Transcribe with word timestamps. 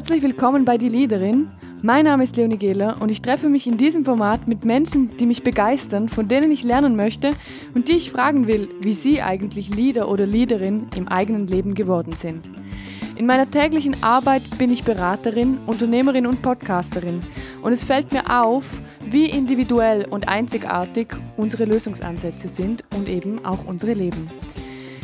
Herzlich 0.00 0.22
willkommen 0.22 0.64
bei 0.64 0.78
Die 0.78 0.88
Leaderin. 0.88 1.50
Mein 1.82 2.06
Name 2.06 2.24
ist 2.24 2.34
Leonie 2.34 2.56
Gehler 2.56 2.96
und 3.00 3.10
ich 3.10 3.20
treffe 3.20 3.50
mich 3.50 3.66
in 3.66 3.76
diesem 3.76 4.06
Format 4.06 4.48
mit 4.48 4.64
Menschen, 4.64 5.14
die 5.18 5.26
mich 5.26 5.42
begeistern, 5.42 6.08
von 6.08 6.26
denen 6.26 6.50
ich 6.50 6.64
lernen 6.64 6.96
möchte 6.96 7.32
und 7.74 7.86
die 7.86 7.98
ich 7.98 8.10
fragen 8.10 8.46
will, 8.46 8.70
wie 8.80 8.94
sie 8.94 9.20
eigentlich 9.20 9.68
Leader 9.68 10.08
oder 10.08 10.24
Leaderin 10.24 10.86
im 10.96 11.06
eigenen 11.06 11.46
Leben 11.48 11.74
geworden 11.74 12.14
sind. 12.14 12.50
In 13.16 13.26
meiner 13.26 13.50
täglichen 13.50 14.02
Arbeit 14.02 14.42
bin 14.56 14.72
ich 14.72 14.84
Beraterin, 14.84 15.58
Unternehmerin 15.66 16.26
und 16.26 16.40
Podcasterin 16.40 17.20
und 17.60 17.72
es 17.72 17.84
fällt 17.84 18.10
mir 18.10 18.42
auf, 18.42 18.64
wie 19.04 19.26
individuell 19.26 20.06
und 20.08 20.28
einzigartig 20.28 21.08
unsere 21.36 21.66
Lösungsansätze 21.66 22.48
sind 22.48 22.84
und 22.96 23.10
eben 23.10 23.44
auch 23.44 23.66
unsere 23.66 23.92
Leben. 23.92 24.30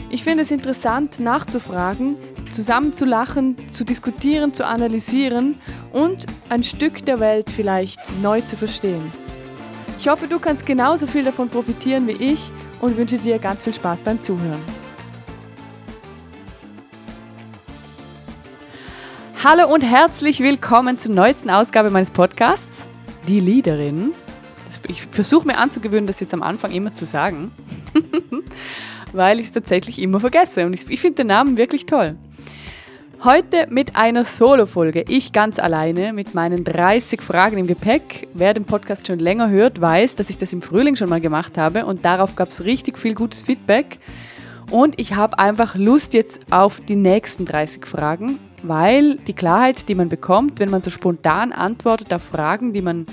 Ich 0.08 0.24
finde 0.24 0.44
es 0.44 0.50
interessant 0.50 1.20
nachzufragen, 1.20 2.16
zusammen 2.50 2.92
zu 2.92 3.04
lachen, 3.04 3.56
zu 3.68 3.84
diskutieren, 3.84 4.54
zu 4.54 4.66
analysieren 4.66 5.56
und 5.92 6.26
ein 6.48 6.64
Stück 6.64 7.04
der 7.04 7.20
Welt 7.20 7.50
vielleicht 7.50 7.98
neu 8.22 8.40
zu 8.40 8.56
verstehen. 8.56 9.12
Ich 9.98 10.08
hoffe, 10.08 10.28
du 10.28 10.38
kannst 10.38 10.66
genauso 10.66 11.06
viel 11.06 11.24
davon 11.24 11.48
profitieren 11.48 12.06
wie 12.06 12.12
ich 12.12 12.50
und 12.80 12.96
wünsche 12.96 13.18
dir 13.18 13.38
ganz 13.38 13.64
viel 13.64 13.74
Spaß 13.74 14.02
beim 14.02 14.20
Zuhören. 14.20 14.60
Hallo 19.42 19.72
und 19.72 19.82
herzlich 19.82 20.40
willkommen 20.40 20.98
zur 20.98 21.14
neuesten 21.14 21.50
Ausgabe 21.50 21.90
meines 21.90 22.10
Podcasts, 22.10 22.88
Die 23.28 23.40
Leaderin. 23.40 24.12
Ich 24.88 25.06
versuche 25.06 25.46
mir 25.46 25.58
anzugewöhnen, 25.58 26.06
das 26.06 26.20
jetzt 26.20 26.34
am 26.34 26.42
Anfang 26.42 26.72
immer 26.72 26.92
zu 26.92 27.04
sagen, 27.04 27.52
weil 29.12 29.38
ich 29.38 29.46
es 29.46 29.52
tatsächlich 29.52 30.00
immer 30.00 30.20
vergesse. 30.20 30.66
Und 30.66 30.72
ich, 30.72 30.90
ich 30.90 31.00
finde 31.00 31.16
den 31.16 31.28
Namen 31.28 31.56
wirklich 31.56 31.86
toll. 31.86 32.16
Heute 33.24 33.66
mit 33.70 33.96
einer 33.96 34.24
Solo-Folge. 34.24 35.04
Ich 35.08 35.32
ganz 35.32 35.58
alleine 35.58 36.12
mit 36.12 36.34
meinen 36.34 36.64
30 36.64 37.22
Fragen 37.22 37.56
im 37.56 37.66
Gepäck. 37.66 38.28
Wer 38.34 38.52
den 38.52 38.66
Podcast 38.66 39.06
schon 39.06 39.18
länger 39.18 39.48
hört, 39.48 39.80
weiß, 39.80 40.16
dass 40.16 40.28
ich 40.28 40.36
das 40.36 40.52
im 40.52 40.60
Frühling 40.60 40.96
schon 40.96 41.08
mal 41.08 41.20
gemacht 41.20 41.56
habe 41.56 41.86
und 41.86 42.04
darauf 42.04 42.36
gab 42.36 42.50
es 42.50 42.64
richtig 42.64 42.98
viel 42.98 43.14
gutes 43.14 43.40
Feedback. 43.40 43.98
Und 44.70 45.00
ich 45.00 45.16
habe 45.16 45.38
einfach 45.38 45.74
Lust 45.74 46.12
jetzt 46.12 46.40
auf 46.50 46.80
die 46.80 46.94
nächsten 46.94 47.46
30 47.46 47.86
Fragen, 47.86 48.38
weil 48.62 49.16
die 49.16 49.32
Klarheit, 49.32 49.88
die 49.88 49.94
man 49.94 50.10
bekommt, 50.10 50.60
wenn 50.60 50.70
man 50.70 50.82
so 50.82 50.90
spontan 50.90 51.52
antwortet 51.52 52.12
auf 52.12 52.22
Fragen, 52.22 52.74
die 52.74 52.82
man 52.82 53.06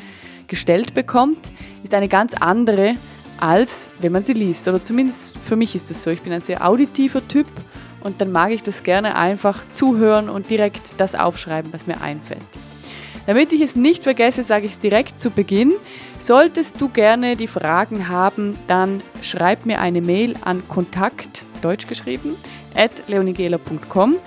gestellt 0.48 0.94
bekommt, 0.94 1.54
ist 1.82 1.94
eine 1.94 2.10
ganz 2.10 2.34
andere, 2.34 2.96
als 3.40 3.90
wenn 4.00 4.12
man 4.12 4.26
sie 4.26 4.34
liest. 4.34 4.68
Oder 4.68 4.84
zumindest 4.84 5.38
für 5.38 5.56
mich 5.56 5.76
ist 5.76 5.90
es 5.90 6.04
so. 6.04 6.12
Ich 6.12 6.22
bin 6.22 6.34
ein 6.34 6.42
sehr 6.42 6.68
auditiver 6.68 7.26
Typ 7.26 7.48
und 8.04 8.22
dann 8.22 8.32
mag 8.32 8.52
ich 8.52 8.64
das 8.64 8.84
gerne 8.84 9.16
einfach 9.16 9.64
zuhören 9.72 10.30
und 10.30 10.50
direkt 10.50 10.94
das 10.98 11.16
aufschreiben, 11.16 11.72
was 11.74 11.88
mir 11.88 12.02
einfällt. 12.02 12.42
Damit 13.26 13.54
ich 13.54 13.62
es 13.62 13.76
nicht 13.76 14.04
vergesse, 14.04 14.44
sage 14.44 14.66
ich 14.66 14.74
es 14.74 14.80
direkt 14.80 15.20
zu 15.20 15.30
Beginn. 15.30 15.74
Solltest 16.20 16.82
du 16.82 16.90
gerne 16.90 17.38
die 17.38 17.48
Fragen 17.48 18.10
haben, 18.10 18.58
dann 18.68 19.02
schreib 19.22 19.66
mir 19.66 19.80
eine 19.80 20.02
Mail 20.02 20.36
an 20.44 20.68
kontakt, 20.68 21.46
deutsch 21.62 21.88
geschrieben, 21.88 22.36
at 22.76 23.08
leonigela.com. 23.08 24.18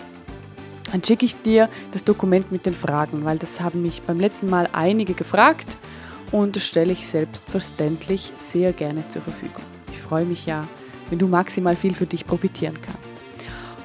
Dann 0.93 1.05
schicke 1.05 1.27
ich 1.27 1.37
dir 1.43 1.69
das 1.93 2.05
Dokument 2.05 2.53
mit 2.53 2.65
den 2.65 2.75
Fragen, 2.75 3.25
weil 3.25 3.39
das 3.39 3.61
haben 3.61 3.83
mich 3.83 4.01
beim 4.03 4.19
letzten 4.19 4.49
Mal 4.49 4.69
einige 4.73 5.13
gefragt 5.13 5.77
und 6.33 6.57
das 6.57 6.65
stelle 6.65 6.93
ich 6.93 7.07
selbstverständlich 7.07 8.33
sehr 8.51 8.73
gerne 8.73 9.07
zur 9.09 9.21
Verfügung. 9.21 9.63
Ich 9.93 9.99
freue 9.99 10.25
mich 10.25 10.47
ja, 10.47 10.67
wenn 11.11 11.19
du 11.19 11.27
maximal 11.27 11.77
viel 11.77 11.95
für 11.95 12.07
dich 12.07 12.27
profitieren 12.27 12.79
kannst. 12.81 13.26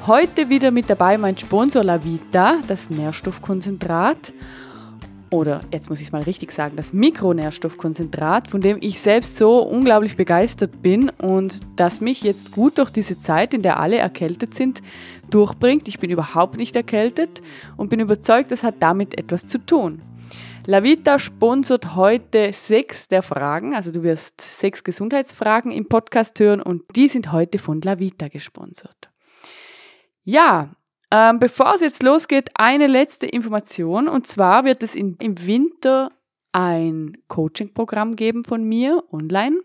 Heute 0.07 0.49
wieder 0.49 0.71
mit 0.71 0.89
dabei 0.89 1.19
mein 1.19 1.37
Sponsor 1.37 1.83
Lavita, 1.83 2.57
das 2.67 2.89
Nährstoffkonzentrat. 2.89 4.33
Oder 5.29 5.61
jetzt 5.71 5.91
muss 5.91 5.99
ich 5.99 6.07
es 6.07 6.11
mal 6.11 6.23
richtig 6.23 6.51
sagen, 6.51 6.75
das 6.75 6.91
Mikronährstoffkonzentrat, 6.91 8.47
von 8.47 8.61
dem 8.61 8.79
ich 8.81 8.99
selbst 8.99 9.37
so 9.37 9.59
unglaublich 9.59 10.17
begeistert 10.17 10.81
bin 10.81 11.09
und 11.09 11.59
das 11.75 12.01
mich 12.01 12.23
jetzt 12.23 12.51
gut 12.51 12.79
durch 12.79 12.89
diese 12.89 13.19
Zeit, 13.19 13.53
in 13.53 13.61
der 13.61 13.79
alle 13.79 13.97
erkältet 13.97 14.55
sind, 14.55 14.81
durchbringt. 15.29 15.87
Ich 15.87 15.99
bin 15.99 16.09
überhaupt 16.09 16.57
nicht 16.57 16.75
erkältet 16.75 17.43
und 17.77 17.91
bin 17.91 17.99
überzeugt, 17.99 18.51
das 18.51 18.63
hat 18.63 18.77
damit 18.79 19.19
etwas 19.19 19.45
zu 19.45 19.59
tun. 19.59 20.01
Lavita 20.65 21.19
sponsert 21.19 21.95
heute 21.95 22.53
sechs 22.53 23.07
der 23.07 23.21
Fragen, 23.21 23.75
also 23.75 23.91
du 23.91 24.01
wirst 24.01 24.41
sechs 24.41 24.83
Gesundheitsfragen 24.83 25.71
im 25.71 25.87
Podcast 25.87 26.39
hören 26.39 26.59
und 26.59 26.81
die 26.95 27.07
sind 27.07 27.31
heute 27.31 27.59
von 27.59 27.81
Lavita 27.81 28.29
gesponsert. 28.29 29.10
Ja, 30.23 30.71
ähm, 31.11 31.39
bevor 31.39 31.75
es 31.75 31.81
jetzt 31.81 32.03
losgeht, 32.03 32.49
eine 32.55 32.87
letzte 32.87 33.25
Information. 33.25 34.07
Und 34.07 34.27
zwar 34.27 34.65
wird 34.65 34.83
es 34.83 34.95
in, 34.95 35.17
im 35.19 35.45
Winter 35.45 36.11
ein 36.53 37.17
Coaching-Programm 37.27 38.15
geben 38.15 38.43
von 38.43 38.63
mir 38.63 39.03
online. 39.11 39.59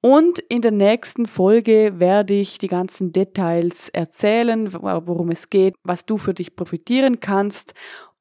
Und 0.00 0.38
in 0.38 0.62
der 0.62 0.70
nächsten 0.70 1.26
Folge 1.26 1.94
werde 1.96 2.34
ich 2.34 2.58
die 2.58 2.68
ganzen 2.68 3.12
Details 3.12 3.88
erzählen, 3.88 4.72
worum 4.72 5.30
es 5.30 5.50
geht, 5.50 5.74
was 5.82 6.06
du 6.06 6.16
für 6.16 6.34
dich 6.34 6.54
profitieren 6.54 7.18
kannst 7.18 7.74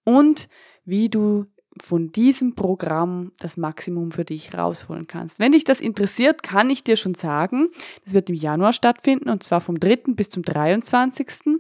und 0.04 0.50
wie 0.86 1.10
du 1.10 1.46
von 1.84 2.12
diesem 2.12 2.56
Programm 2.56 3.32
das 3.40 3.58
Maximum 3.58 4.12
für 4.12 4.26
dich 4.26 4.54
rausholen 4.54 5.08
kannst. 5.08 5.40
Wenn 5.40 5.52
dich 5.52 5.64
das 5.64 5.82
interessiert, 5.82 6.44
kann 6.44 6.70
ich 6.70 6.84
dir 6.84 6.96
schon 6.98 7.14
sagen, 7.14 7.70
das 8.04 8.14
wird 8.14 8.30
im 8.30 8.36
Januar 8.36 8.74
stattfinden 8.74 9.30
und 9.30 9.44
zwar 9.44 9.62
vom 9.62 9.80
3. 9.80 10.14
bis 10.14 10.30
zum 10.30 10.44
23. 10.44 11.60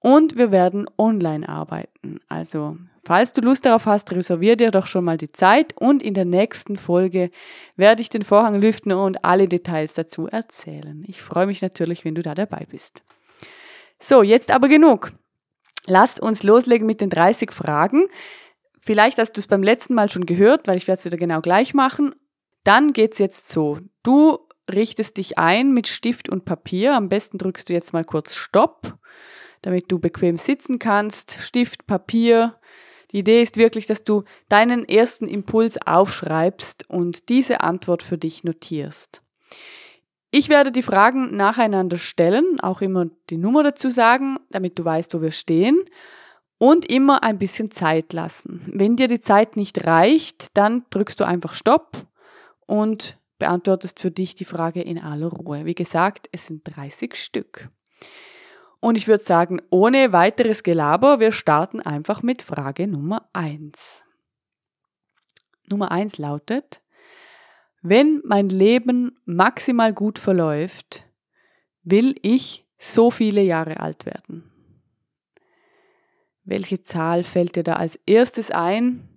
Und 0.00 0.36
wir 0.36 0.50
werden 0.50 0.84
online 0.98 1.48
arbeiten. 1.48 2.20
Also, 2.28 2.76
falls 3.04 3.32
du 3.32 3.40
Lust 3.40 3.64
darauf 3.64 3.86
hast, 3.86 4.12
reservier 4.12 4.56
dir 4.56 4.70
doch 4.70 4.86
schon 4.86 5.04
mal 5.04 5.16
die 5.16 5.32
Zeit 5.32 5.74
und 5.78 6.02
in 6.02 6.12
der 6.12 6.26
nächsten 6.26 6.76
Folge 6.76 7.30
werde 7.76 8.02
ich 8.02 8.10
den 8.10 8.22
Vorhang 8.22 8.60
lüften 8.60 8.92
und 8.92 9.24
alle 9.24 9.48
Details 9.48 9.94
dazu 9.94 10.26
erzählen. 10.26 11.04
Ich 11.06 11.22
freue 11.22 11.46
mich 11.46 11.62
natürlich, 11.62 12.04
wenn 12.04 12.14
du 12.14 12.22
da 12.22 12.34
dabei 12.34 12.66
bist. 12.70 13.02
So, 13.98 14.22
jetzt 14.22 14.50
aber 14.50 14.68
genug. 14.68 15.12
Lasst 15.86 16.20
uns 16.20 16.42
loslegen 16.42 16.86
mit 16.86 17.00
den 17.00 17.10
30 17.10 17.52
Fragen. 17.52 18.06
Vielleicht 18.84 19.18
hast 19.18 19.32
du 19.32 19.40
es 19.40 19.46
beim 19.46 19.62
letzten 19.62 19.94
Mal 19.94 20.10
schon 20.10 20.26
gehört, 20.26 20.68
weil 20.68 20.76
ich 20.76 20.86
werde 20.86 20.98
es 20.98 21.04
wieder 21.06 21.16
genau 21.16 21.40
gleich 21.40 21.72
machen. 21.72 22.14
Dann 22.64 22.92
geht's 22.92 23.18
jetzt 23.18 23.48
so. 23.48 23.78
Du 24.02 24.38
richtest 24.70 25.16
dich 25.16 25.38
ein 25.38 25.72
mit 25.72 25.88
Stift 25.88 26.28
und 26.28 26.44
Papier. 26.44 26.94
Am 26.94 27.08
besten 27.08 27.38
drückst 27.38 27.68
du 27.68 27.72
jetzt 27.72 27.94
mal 27.94 28.04
kurz 28.04 28.34
Stopp, 28.34 28.98
damit 29.62 29.90
du 29.90 29.98
bequem 29.98 30.36
sitzen 30.36 30.78
kannst. 30.78 31.38
Stift, 31.40 31.86
Papier. 31.86 32.58
Die 33.12 33.18
Idee 33.20 33.42
ist 33.42 33.56
wirklich, 33.56 33.86
dass 33.86 34.04
du 34.04 34.24
deinen 34.50 34.86
ersten 34.86 35.28
Impuls 35.28 35.78
aufschreibst 35.86 36.90
und 36.90 37.30
diese 37.30 37.62
Antwort 37.62 38.02
für 38.02 38.18
dich 38.18 38.44
notierst. 38.44 39.22
Ich 40.30 40.48
werde 40.48 40.72
die 40.72 40.82
Fragen 40.82 41.36
nacheinander 41.36 41.96
stellen, 41.96 42.60
auch 42.60 42.82
immer 42.82 43.06
die 43.30 43.38
Nummer 43.38 43.62
dazu 43.62 43.88
sagen, 43.88 44.38
damit 44.50 44.78
du 44.78 44.84
weißt, 44.84 45.14
wo 45.14 45.22
wir 45.22 45.30
stehen. 45.30 45.80
Und 46.58 46.90
immer 46.90 47.22
ein 47.22 47.38
bisschen 47.38 47.70
Zeit 47.70 48.12
lassen. 48.12 48.62
Wenn 48.66 48.96
dir 48.96 49.08
die 49.08 49.20
Zeit 49.20 49.56
nicht 49.56 49.86
reicht, 49.86 50.56
dann 50.56 50.84
drückst 50.90 51.20
du 51.20 51.24
einfach 51.24 51.54
Stopp 51.54 52.06
und 52.66 53.18
beantwortest 53.38 54.00
für 54.00 54.10
dich 54.10 54.34
die 54.34 54.44
Frage 54.44 54.80
in 54.80 54.98
aller 54.98 55.26
Ruhe. 55.26 55.64
Wie 55.64 55.74
gesagt, 55.74 56.28
es 56.32 56.46
sind 56.46 56.62
30 56.64 57.16
Stück. 57.16 57.68
Und 58.80 58.96
ich 58.96 59.08
würde 59.08 59.24
sagen, 59.24 59.60
ohne 59.70 60.12
weiteres 60.12 60.62
Gelaber, 60.62 61.18
wir 61.18 61.32
starten 61.32 61.80
einfach 61.80 62.22
mit 62.22 62.42
Frage 62.42 62.86
Nummer 62.86 63.28
1. 63.32 64.04
Nummer 65.68 65.90
1 65.90 66.18
lautet, 66.18 66.82
wenn 67.80 68.22
mein 68.24 68.48
Leben 68.48 69.18
maximal 69.24 69.92
gut 69.92 70.18
verläuft, 70.18 71.06
will 71.82 72.14
ich 72.22 72.66
so 72.78 73.10
viele 73.10 73.42
Jahre 73.42 73.80
alt 73.80 74.06
werden. 74.06 74.50
Welche 76.44 76.82
Zahl 76.82 77.22
fällt 77.22 77.56
dir 77.56 77.62
da 77.62 77.74
als 77.74 77.96
erstes 78.06 78.50
ein? 78.50 79.08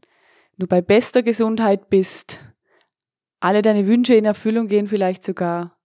Du 0.57 0.65
bei 0.65 0.81
bester 0.81 1.21
Gesundheit 1.23 1.89
bist, 1.89 2.39
alle 3.39 3.61
deine 3.61 3.85
Wünsche 3.85 4.15
in 4.15 4.25
Erfüllung 4.25 4.67
gehen 4.67 4.87
vielleicht 4.87 5.23
sogar. 5.23 5.77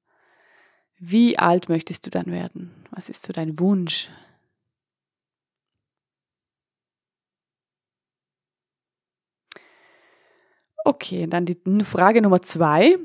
Wie 0.98 1.38
alt 1.38 1.68
möchtest 1.68 2.06
du 2.06 2.10
dann 2.10 2.26
werden? 2.26 2.70
Was 2.90 3.08
ist 3.08 3.26
so 3.26 3.32
dein 3.32 3.58
Wunsch? 3.58 4.08
Okay, 10.84 11.26
dann 11.26 11.44
die 11.44 11.58
Frage 11.84 12.22
Nummer 12.22 12.42
zwei. 12.42 12.98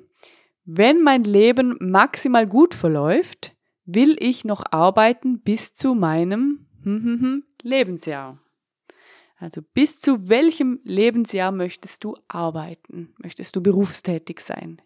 Wenn 0.64 1.02
mein 1.02 1.24
Leben 1.24 1.78
maximal 1.80 2.46
gut 2.48 2.74
verläuft, 2.74 3.56
will 3.86 4.16
ich 4.20 4.46
noch 4.46 4.64
arbeiten 4.72 5.40
bis 5.42 5.74
zu 5.74 5.96
meinem 5.96 6.68
hm, 6.84 7.04
hm, 7.04 7.22
hm, 7.22 7.44
Lebensjahr. 7.64 8.40
Also 9.38 9.62
bis 9.62 10.00
zu 10.00 10.30
welchem 10.30 10.80
Lebensjahr 10.84 11.52
möchtest 11.52 12.04
du 12.04 12.16
arbeiten? 12.28 13.14
Möchtest 13.18 13.56
du 13.56 13.62
berufstätig 13.62 14.40
sein? 14.40 14.82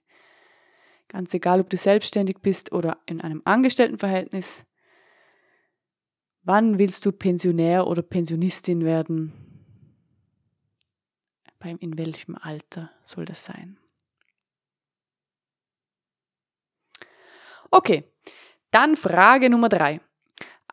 Ganz 1.07 1.33
egal, 1.33 1.59
ob 1.61 1.69
du 1.69 1.77
selbstständig 1.77 2.39
bist 2.41 2.71
oder 2.71 2.97
in 3.05 3.21
einem 3.21 3.41
Angestelltenverhältnis. 3.45 4.65
Wann 6.43 6.79
willst 6.79 7.05
du 7.05 7.11
Pensionär 7.11 7.87
oder 7.87 8.01
Pensionistin 8.01 8.83
werden? 8.83 9.33
In 11.79 11.97
welchem 11.97 12.35
Alter 12.35 12.91
soll 13.03 13.25
das 13.25 13.45
sein? 13.45 13.77
Okay, 17.69 18.03
dann 18.71 18.95
Frage 18.95 19.49
Nummer 19.49 19.69
drei. 19.69 20.01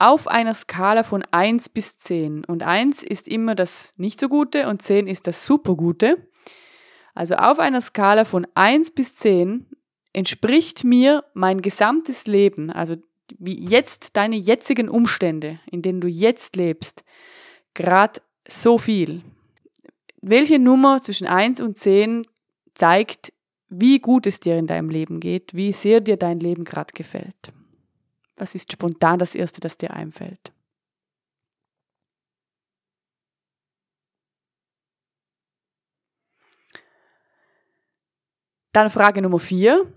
Auf 0.01 0.29
einer 0.29 0.55
Skala 0.55 1.03
von 1.03 1.25
1 1.33 1.71
bis 1.71 1.99
10 1.99 2.45
und 2.45 2.63
1 2.63 3.03
ist 3.03 3.27
immer 3.27 3.57
das 3.57 3.95
nicht 3.97 4.21
so 4.21 4.29
gute 4.29 4.69
und 4.69 4.81
10 4.81 5.09
ist 5.09 5.27
das 5.27 5.45
super 5.45 5.75
gute. 5.75 6.29
Also 7.15 7.35
auf 7.35 7.59
einer 7.59 7.81
Skala 7.81 8.25
von 8.25 8.47
1 8.55 8.93
bis 8.93 9.17
10 9.17 9.67
entspricht 10.13 10.85
mir 10.85 11.25
mein 11.35 11.63
gesamtes 11.63 12.29
Leben, 12.29 12.71
also 12.71 12.95
wie 13.39 13.59
jetzt 13.59 14.17
deine 14.17 14.37
jetzigen 14.37 14.89
Umstände, 14.89 15.59
in 15.71 15.83
denen 15.83 16.01
du 16.01 16.07
jetzt 16.07 16.55
lebst, 16.55 17.05
gerade 17.75 18.21
so 18.49 18.79
viel. 18.79 19.23
Welche 20.23 20.61
Nummer 20.61 21.03
zwischen 21.03 21.27
1 21.27 21.61
und 21.61 21.77
10 21.77 22.25
zeigt, 22.75 23.33
wie 23.69 23.99
gut 23.99 24.27
es 24.27 24.39
dir 24.39 24.57
in 24.57 24.69
deinem 24.69 24.91
Leben 24.91 25.19
geht, 25.19 25.55
wie 25.55 25.73
sehr 25.73 26.01
dir 26.01 26.17
dein 26.17 26.39
Leben 26.39 26.65
gerade 26.65 26.93
gefällt? 26.95 27.53
Was 28.39 28.55
ist 28.55 28.73
spontan 28.73 29.19
das 29.19 29.35
Erste, 29.35 29.61
das 29.61 29.77
dir 29.77 29.93
einfällt? 29.93 30.53
Dann 38.73 38.91
Frage 38.91 39.23
Nummer 39.23 39.41
vier. 39.41 39.93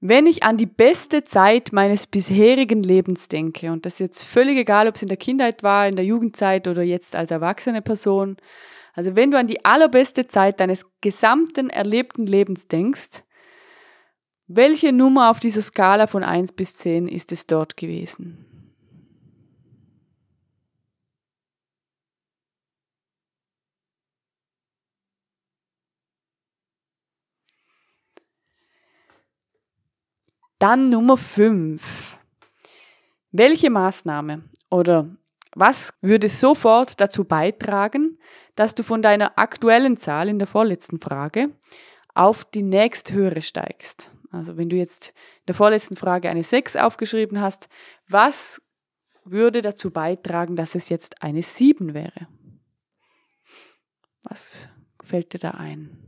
Wenn 0.00 0.26
ich 0.26 0.44
an 0.44 0.56
die 0.56 0.66
beste 0.66 1.24
Zeit 1.24 1.72
meines 1.72 2.06
bisherigen 2.06 2.82
Lebens 2.82 3.28
denke, 3.28 3.72
und 3.72 3.84
das 3.84 3.94
ist 3.94 3.98
jetzt 3.98 4.24
völlig 4.24 4.56
egal, 4.56 4.86
ob 4.86 4.94
es 4.94 5.02
in 5.02 5.08
der 5.08 5.16
Kindheit 5.16 5.64
war, 5.64 5.88
in 5.88 5.96
der 5.96 6.04
Jugendzeit 6.04 6.68
oder 6.68 6.82
jetzt 6.82 7.16
als 7.16 7.32
erwachsene 7.32 7.82
Person, 7.82 8.36
also 8.94 9.16
wenn 9.16 9.30
du 9.30 9.38
an 9.38 9.48
die 9.48 9.64
allerbeste 9.64 10.26
Zeit 10.26 10.60
deines 10.60 10.86
gesamten 11.00 11.68
erlebten 11.68 12.26
Lebens 12.26 12.68
denkst, 12.68 13.24
welche 14.48 14.94
Nummer 14.94 15.30
auf 15.30 15.40
dieser 15.40 15.60
Skala 15.60 16.06
von 16.06 16.24
1 16.24 16.52
bis 16.52 16.78
10 16.78 17.06
ist 17.06 17.32
es 17.32 17.46
dort 17.46 17.76
gewesen? 17.76 18.46
Dann 30.58 30.88
Nummer 30.88 31.18
5. 31.18 32.18
Welche 33.30 33.68
Maßnahme 33.68 34.44
oder 34.70 35.14
was 35.54 35.92
würde 36.00 36.30
sofort 36.30 37.00
dazu 37.00 37.24
beitragen, 37.24 38.18
dass 38.54 38.74
du 38.74 38.82
von 38.82 39.02
deiner 39.02 39.38
aktuellen 39.38 39.98
Zahl 39.98 40.28
in 40.28 40.38
der 40.38 40.48
vorletzten 40.48 41.00
Frage 41.00 41.50
auf 42.14 42.46
die 42.46 42.62
nächsthöhere 42.62 43.42
steigst? 43.42 44.10
Also 44.30 44.56
wenn 44.56 44.68
du 44.68 44.76
jetzt 44.76 45.08
in 45.08 45.46
der 45.48 45.54
vorletzten 45.54 45.96
Frage 45.96 46.28
eine 46.28 46.42
6 46.42 46.76
aufgeschrieben 46.76 47.40
hast, 47.40 47.68
was 48.08 48.60
würde 49.24 49.62
dazu 49.62 49.90
beitragen, 49.90 50.56
dass 50.56 50.74
es 50.74 50.88
jetzt 50.88 51.22
eine 51.22 51.42
7 51.42 51.94
wäre? 51.94 52.28
Was 54.22 54.68
fällt 55.02 55.32
dir 55.32 55.38
da 55.38 55.52
ein? 55.52 56.04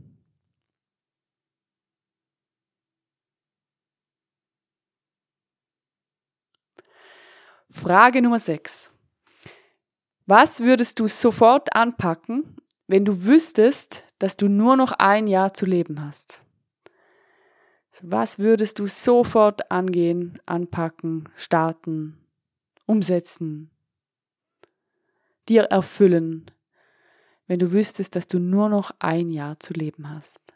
Frage 7.71 8.21
Nummer 8.21 8.39
6. 8.39 8.91
Was 10.25 10.59
würdest 10.59 10.99
du 10.99 11.07
sofort 11.07 11.73
anpacken, 11.75 12.57
wenn 12.87 13.05
du 13.05 13.25
wüsstest, 13.25 14.03
dass 14.19 14.37
du 14.37 14.49
nur 14.49 14.75
noch 14.75 14.91
ein 14.91 15.25
Jahr 15.25 15.53
zu 15.53 15.65
leben 15.65 16.05
hast? 16.05 16.41
Was 17.99 18.39
würdest 18.39 18.79
du 18.79 18.87
sofort 18.87 19.69
angehen, 19.69 20.39
anpacken, 20.45 21.29
starten, 21.35 22.17
umsetzen, 22.85 23.69
dir 25.49 25.63
erfüllen, 25.63 26.49
wenn 27.47 27.59
du 27.59 27.71
wüsstest, 27.73 28.15
dass 28.15 28.27
du 28.27 28.39
nur 28.39 28.69
noch 28.69 28.91
ein 28.99 29.29
Jahr 29.29 29.59
zu 29.59 29.73
leben 29.73 30.09
hast? 30.09 30.53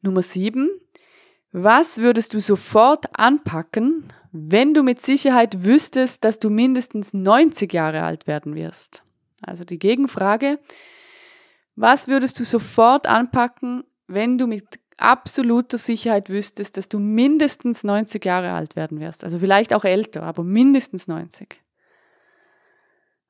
Nummer 0.00 0.22
sieben. 0.22 0.70
Was 1.50 1.98
würdest 1.98 2.34
du 2.34 2.40
sofort 2.40 3.18
anpacken, 3.18 4.12
wenn 4.32 4.74
du 4.74 4.82
mit 4.82 5.00
Sicherheit 5.00 5.64
wüsstest, 5.64 6.24
dass 6.24 6.38
du 6.38 6.50
mindestens 6.50 7.14
90 7.14 7.72
Jahre 7.72 8.02
alt 8.02 8.26
werden 8.26 8.54
wirst? 8.54 9.02
Also 9.42 9.62
die 9.64 9.78
Gegenfrage. 9.78 10.58
Was 11.76 12.08
würdest 12.08 12.40
du 12.40 12.44
sofort 12.44 13.06
anpacken, 13.06 13.84
wenn 14.06 14.36
du 14.36 14.46
mit 14.46 14.80
absoluter 14.96 15.78
Sicherheit 15.78 16.28
wüsstest, 16.28 16.76
dass 16.76 16.88
du 16.88 16.98
mindestens 16.98 17.84
90 17.84 18.24
Jahre 18.24 18.52
alt 18.52 18.74
werden 18.76 18.98
wirst? 19.00 19.22
Also 19.24 19.38
vielleicht 19.38 19.72
auch 19.72 19.84
älter, 19.84 20.24
aber 20.24 20.42
mindestens 20.42 21.06
90. 21.06 21.62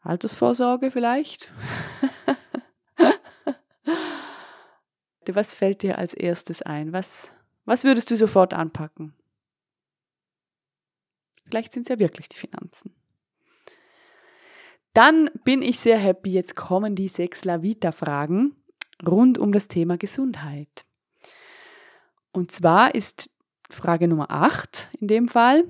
Altersvorsorge 0.01 0.91
vielleicht? 0.91 1.53
was 5.35 5.55
fällt 5.55 5.83
dir 5.83 5.99
als 5.99 6.15
erstes 6.15 6.63
ein? 6.63 6.93
Was, 6.93 7.31
was 7.67 7.85
würdest 7.85 8.11
du 8.11 8.17
sofort 8.17 8.55
anpacken? 8.55 9.15
Vielleicht 11.49 11.73
sind 11.73 11.83
es 11.83 11.89
ja 11.89 11.99
wirklich 11.99 12.29
die 12.29 12.39
Finanzen. 12.39 12.95
Dann 14.93 15.31
bin 15.45 15.63
ich 15.63 15.79
sehr 15.79 15.99
happy. 15.99 16.31
Jetzt 16.31 16.57
kommen 16.57 16.95
die 16.95 17.09
sechs 17.09 17.45
Lavita-Fragen 17.45 18.57
rund 19.07 19.39
um 19.39 19.53
das 19.53 19.69
Thema 19.69 19.97
Gesundheit. 19.97 20.85
Und 22.33 22.51
zwar 22.53 22.95
ist 22.95 23.31
Frage 23.71 24.09
Nummer 24.09 24.31
8 24.31 24.89
in 25.01 25.09
dem 25.09 25.29
Fall. 25.29 25.65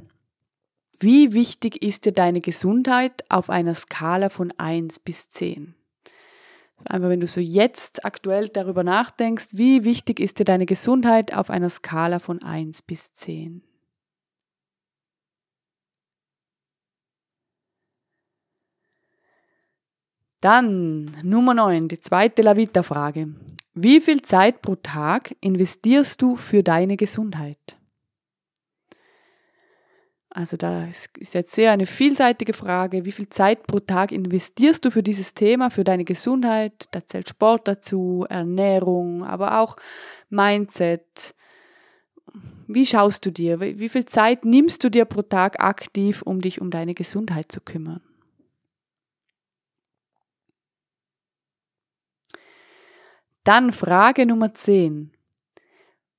Wie 1.01 1.33
wichtig 1.33 1.83
ist 1.83 2.07
dir 2.07 2.13
deine 2.13 2.41
Gesundheit 2.41 3.25
auf 3.29 3.51
einer 3.51 3.75
Skala 3.75 4.31
von 4.31 4.53
1 4.57 4.99
bis 5.01 5.29
10? 5.31 5.75
Einfach 6.87 7.09
wenn 7.09 7.21
du 7.21 7.27
so 7.27 7.41
jetzt 7.41 8.05
aktuell 8.05 8.49
darüber 8.49 8.85
nachdenkst, 8.85 9.49
wie 9.53 9.85
wichtig 9.85 10.21
ist 10.21 10.39
dir 10.39 10.45
deine 10.45 10.67
Gesundheit 10.67 11.35
auf 11.35 11.51
einer 11.51 11.69
Skala 11.69 12.19
von 12.19 12.43
1 12.43 12.83
bis 12.83 13.13
10? 13.13 13.63
Dann 20.41 21.11
Nummer 21.25 21.53
9, 21.53 21.89
die 21.89 22.01
zweite 22.01 22.43
Lavita-Frage. 22.43 23.35
Wie 23.75 24.01
viel 24.01 24.23
Zeit 24.23 24.63
pro 24.63 24.77
Tag 24.77 25.35
investierst 25.41 26.23
du 26.23 26.37
für 26.37 26.63
deine 26.63 26.97
Gesundheit? 26.97 27.77
Also 30.31 30.57
da 30.57 30.87
ist 30.87 31.35
jetzt 31.35 31.51
sehr 31.51 31.73
eine 31.73 31.87
vielseitige 31.87 32.53
Frage. 32.53 33.05
Wie 33.05 33.11
viel 33.11 33.29
Zeit 33.29 33.67
pro 33.67 33.81
Tag 33.81 34.13
investierst 34.13 34.85
du 34.85 34.93
für 34.93 35.03
dieses 35.03 35.35
Thema, 35.35 35.71
für 35.71 35.83
deine 35.83 36.05
Gesundheit? 36.05 36.85
Da 36.93 37.05
zählt 37.05 37.29
Sport 37.29 37.67
dazu, 37.67 38.25
Ernährung, 38.29 39.25
aber 39.25 39.59
auch 39.59 39.75
Mindset. 40.29 41.35
Wie 42.69 42.87
schaust 42.87 43.27
du 43.27 43.33
dir? 43.33 43.59
Wie 43.59 43.89
viel 43.89 44.05
Zeit 44.05 44.45
nimmst 44.45 44.85
du 44.85 44.91
dir 44.91 45.05
pro 45.05 45.23
Tag 45.23 45.59
aktiv, 45.59 46.23
um 46.23 46.41
dich 46.41 46.61
um 46.61 46.71
deine 46.71 46.95
Gesundheit 46.95 47.51
zu 47.51 47.61
kümmern? 47.61 48.03
Dann 53.49 53.73
Frage 53.73 54.27
Nummer 54.27 54.53
10. 54.53 55.11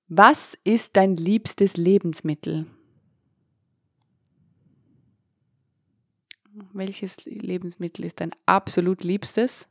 Was 0.07 0.57
ist 0.63 0.97
dein 0.97 1.15
liebstes 1.15 1.77
Lebensmittel? 1.77 2.65
Welches 6.73 7.23
Lebensmittel 7.25 8.05
ist 8.05 8.19
dein 8.19 8.31
absolut 8.47 9.03
liebstes? 9.03 9.67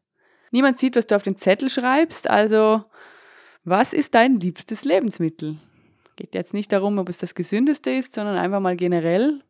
Niemand 0.52 0.78
sieht, 0.78 0.94
was 0.94 1.08
du 1.08 1.16
auf 1.16 1.24
den 1.24 1.36
Zettel 1.36 1.68
schreibst, 1.68 2.30
also 2.30 2.84
was 3.64 3.92
ist 3.92 4.14
dein 4.14 4.38
liebstes 4.38 4.84
Lebensmittel? 4.84 5.58
Geht 6.14 6.36
jetzt 6.36 6.54
nicht 6.54 6.70
darum, 6.70 6.98
ob 6.98 7.08
es 7.08 7.18
das 7.18 7.34
gesündeste 7.34 7.90
ist, 7.90 8.14
sondern 8.14 8.36
einfach 8.36 8.60
mal 8.60 8.76
generell. 8.76 9.42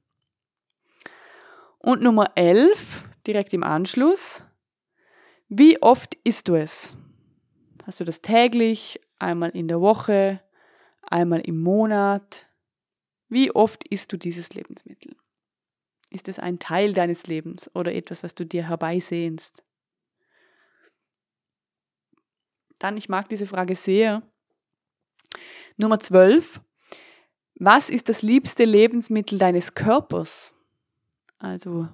Und 1.76 2.00
Nummer 2.00 2.32
11, 2.36 3.04
direkt 3.26 3.52
im 3.52 3.64
Anschluss. 3.64 4.44
Wie 5.50 5.82
oft 5.82 6.16
isst 6.24 6.48
du 6.48 6.54
es? 6.54 6.94
Hast 7.88 8.00
du 8.00 8.04
das 8.04 8.20
täglich, 8.20 9.00
einmal 9.18 9.48
in 9.48 9.66
der 9.66 9.80
Woche, 9.80 10.42
einmal 11.00 11.40
im 11.40 11.62
Monat? 11.62 12.46
Wie 13.30 13.50
oft 13.50 13.88
isst 13.88 14.12
du 14.12 14.18
dieses 14.18 14.52
Lebensmittel? 14.52 15.16
Ist 16.10 16.28
es 16.28 16.38
ein 16.38 16.58
Teil 16.58 16.92
deines 16.92 17.28
Lebens 17.28 17.74
oder 17.74 17.94
etwas, 17.94 18.22
was 18.22 18.34
du 18.34 18.44
dir 18.44 18.68
herbeisehnst? 18.68 19.64
Dann, 22.78 22.98
ich 22.98 23.08
mag 23.08 23.30
diese 23.30 23.46
Frage 23.46 23.74
sehr. 23.74 24.20
Nummer 25.78 25.98
12. 25.98 26.60
Was 27.54 27.88
ist 27.88 28.10
das 28.10 28.20
liebste 28.20 28.66
Lebensmittel 28.66 29.38
deines 29.38 29.72
Körpers? 29.72 30.52
Also, 31.38 31.88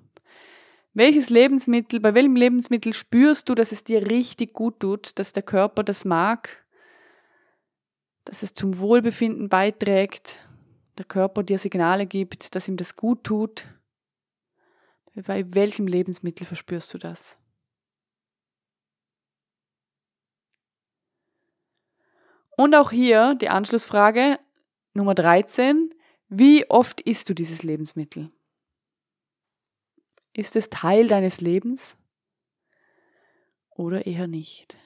welches 0.94 1.28
Lebensmittel, 1.28 2.00
bei 2.00 2.14
welchem 2.14 2.36
Lebensmittel 2.36 2.92
spürst 2.92 3.48
du, 3.48 3.54
dass 3.54 3.72
es 3.72 3.84
dir 3.84 4.08
richtig 4.08 4.54
gut 4.54 4.80
tut, 4.80 5.18
dass 5.18 5.32
der 5.32 5.42
Körper 5.42 5.82
das 5.82 6.04
mag, 6.04 6.64
dass 8.24 8.42
es 8.42 8.54
zum 8.54 8.78
Wohlbefinden 8.78 9.48
beiträgt, 9.48 10.48
der 10.96 11.04
Körper 11.04 11.42
dir 11.42 11.58
Signale 11.58 12.06
gibt, 12.06 12.54
dass 12.54 12.68
ihm 12.68 12.76
das 12.76 12.96
gut 12.96 13.24
tut? 13.24 13.66
Bei 15.14 15.44
welchem 15.54 15.86
Lebensmittel 15.86 16.46
verspürst 16.46 16.92
du 16.94 16.98
das? 16.98 17.38
Und 22.56 22.74
auch 22.74 22.92
hier 22.92 23.34
die 23.34 23.48
Anschlussfrage 23.48 24.38
Nummer 24.92 25.14
13. 25.14 25.92
Wie 26.28 26.68
oft 26.70 27.00
isst 27.00 27.28
du 27.28 27.34
dieses 27.34 27.64
Lebensmittel? 27.64 28.30
Ist 30.36 30.56
es 30.56 30.68
Teil 30.68 31.06
deines 31.06 31.40
Lebens 31.40 31.96
oder 33.70 34.06
eher 34.06 34.26
nicht? 34.26 34.78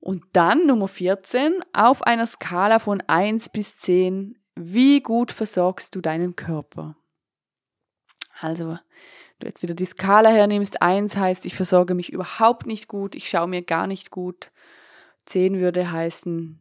Und 0.00 0.24
dann 0.32 0.66
Nummer 0.66 0.88
14, 0.88 1.64
auf 1.72 2.02
einer 2.02 2.26
Skala 2.26 2.78
von 2.78 3.00
1 3.06 3.48
bis 3.48 3.76
10, 3.76 4.38
wie 4.54 5.00
gut 5.00 5.32
versorgst 5.32 5.94
du 5.94 6.00
deinen 6.00 6.36
Körper? 6.36 6.96
Also, 8.40 8.78
du 9.38 9.46
jetzt 9.46 9.62
wieder 9.62 9.74
die 9.74 9.84
Skala 9.84 10.30
hernimmst, 10.30 10.82
1 10.82 11.16
heißt, 11.16 11.46
ich 11.46 11.56
versorge 11.56 11.94
mich 11.94 12.12
überhaupt 12.12 12.66
nicht 12.66 12.88
gut, 12.88 13.14
ich 13.14 13.28
schaue 13.28 13.48
mir 13.48 13.62
gar 13.62 13.86
nicht 13.86 14.10
gut. 14.10 14.50
10 15.24 15.58
würde 15.58 15.90
heißen, 15.90 16.60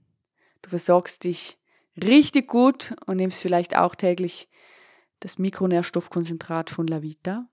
du 0.61 0.69
versorgst 0.69 1.23
dich 1.23 1.59
richtig 2.01 2.47
gut 2.47 2.95
und 3.05 3.17
nimmst 3.17 3.41
vielleicht 3.41 3.77
auch 3.77 3.95
täglich 3.95 4.47
das 5.19 5.37
Mikronährstoffkonzentrat 5.37 6.69
von 6.69 6.87
Lavita, 6.87 7.47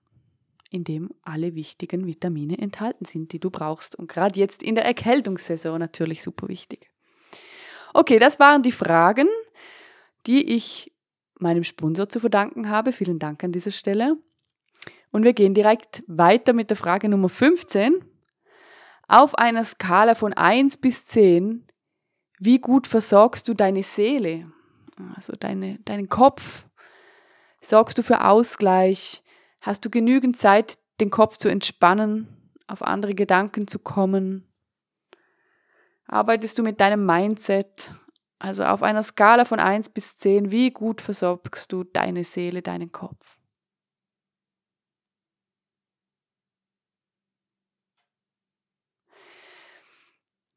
in 0.69 0.83
dem 0.83 1.11
alle 1.23 1.55
wichtigen 1.55 2.05
Vitamine 2.05 2.57
enthalten 2.57 3.05
sind, 3.05 3.31
die 3.31 3.39
du 3.39 3.49
brauchst. 3.49 3.95
Und 3.95 4.07
gerade 4.07 4.39
jetzt 4.39 4.63
in 4.63 4.75
der 4.75 4.85
Erkältungssaison 4.85 5.79
natürlich 5.79 6.23
super 6.23 6.47
wichtig. 6.47 6.89
Okay, 7.93 8.19
das 8.19 8.39
waren 8.39 8.63
die 8.63 8.71
Fragen, 8.71 9.27
die 10.25 10.55
ich 10.55 10.91
meinem 11.39 11.63
Sponsor 11.63 12.09
zu 12.09 12.19
verdanken 12.19 12.69
habe. 12.69 12.91
Vielen 12.91 13.19
Dank 13.19 13.43
an 13.43 13.51
dieser 13.51 13.71
Stelle. 13.71 14.17
Und 15.11 15.23
wir 15.23 15.33
gehen 15.33 15.53
direkt 15.53 16.03
weiter 16.07 16.53
mit 16.53 16.69
der 16.69 16.77
Frage 16.77 17.07
Nummer 17.07 17.29
15. 17.29 18.03
Auf 19.07 19.35
einer 19.35 19.63
Skala 19.63 20.15
von 20.15 20.33
1 20.33 20.77
bis 20.77 21.05
10 21.05 21.67
wie 22.45 22.59
gut 22.59 22.87
versorgst 22.87 23.47
du 23.47 23.53
deine 23.53 23.83
Seele, 23.83 24.51
also 25.15 25.33
deine, 25.39 25.79
deinen 25.79 26.09
Kopf? 26.09 26.65
Sorgst 27.61 27.97
du 27.97 28.03
für 28.03 28.25
Ausgleich? 28.25 29.23
Hast 29.61 29.85
du 29.85 29.89
genügend 29.89 30.37
Zeit, 30.37 30.77
den 30.99 31.09
Kopf 31.09 31.37
zu 31.37 31.47
entspannen, 31.47 32.27
auf 32.67 32.81
andere 32.81 33.15
Gedanken 33.15 33.67
zu 33.67 33.79
kommen? 33.79 34.47
Arbeitest 36.05 36.57
du 36.57 36.63
mit 36.63 36.81
deinem 36.81 37.05
Mindset? 37.05 37.91
Also 38.39 38.65
auf 38.65 38.83
einer 38.83 39.03
Skala 39.03 39.45
von 39.45 39.59
1 39.59 39.89
bis 39.89 40.17
10, 40.17 40.51
wie 40.51 40.71
gut 40.71 40.99
versorgst 40.99 41.71
du 41.71 41.85
deine 41.85 42.25
Seele, 42.25 42.61
deinen 42.61 42.91
Kopf? 42.91 43.37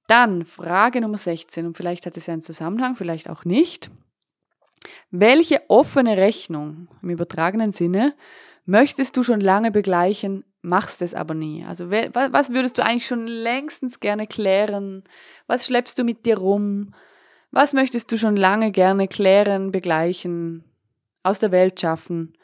Dann 0.06 0.44
Frage 0.44 1.00
Nummer 1.00 1.18
16 1.18 1.66
und 1.66 1.76
vielleicht 1.76 2.06
hat 2.06 2.16
es 2.16 2.26
ja 2.26 2.32
einen 2.32 2.42
Zusammenhang, 2.42 2.96
vielleicht 2.96 3.28
auch 3.28 3.44
nicht. 3.44 3.90
Welche 5.10 5.62
offene 5.68 6.16
Rechnung 6.16 6.88
im 7.02 7.10
übertragenen 7.10 7.72
Sinne 7.72 8.14
möchtest 8.64 9.16
du 9.16 9.22
schon 9.22 9.40
lange 9.40 9.70
begleichen, 9.70 10.44
machst 10.62 11.02
es 11.02 11.14
aber 11.14 11.34
nie? 11.34 11.64
Also 11.64 11.90
was 11.90 12.52
würdest 12.52 12.78
du 12.78 12.84
eigentlich 12.84 13.06
schon 13.06 13.26
längstens 13.26 14.00
gerne 14.00 14.26
klären? 14.26 15.02
Was 15.46 15.66
schleppst 15.66 15.98
du 15.98 16.04
mit 16.04 16.26
dir 16.26 16.38
rum? 16.38 16.94
Was 17.50 17.72
möchtest 17.72 18.12
du 18.12 18.18
schon 18.18 18.36
lange 18.36 18.70
gerne 18.70 19.08
klären, 19.08 19.72
begleichen, 19.72 20.64
aus 21.22 21.38
der 21.38 21.52
Welt 21.52 21.80
schaffen, 21.80 22.36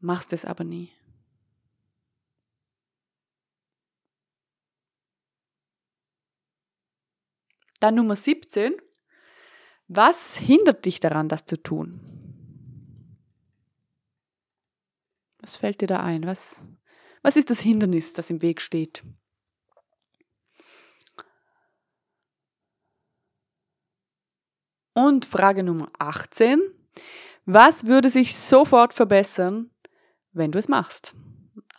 machst 0.00 0.32
es 0.32 0.44
aber 0.44 0.64
nie? 0.64 0.90
Dann 7.84 7.96
Nummer 7.96 8.16
17. 8.16 8.76
Was 9.88 10.38
hindert 10.38 10.86
dich 10.86 11.00
daran, 11.00 11.28
das 11.28 11.44
zu 11.44 11.62
tun? 11.62 12.00
Was 15.40 15.58
fällt 15.58 15.82
dir 15.82 15.86
da 15.86 16.00
ein? 16.00 16.26
Was, 16.26 16.66
was 17.20 17.36
ist 17.36 17.50
das 17.50 17.60
Hindernis, 17.60 18.14
das 18.14 18.30
im 18.30 18.40
Weg 18.40 18.62
steht? 18.62 19.04
Und 24.94 25.26
Frage 25.26 25.62
Nummer 25.62 25.90
18. 25.98 26.62
Was 27.44 27.84
würde 27.84 28.08
sich 28.08 28.34
sofort 28.34 28.94
verbessern, 28.94 29.70
wenn 30.32 30.52
du 30.52 30.58
es 30.58 30.68
machst? 30.68 31.14